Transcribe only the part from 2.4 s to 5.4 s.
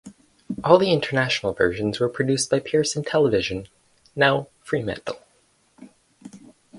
by Pearson Television (now Fremantle).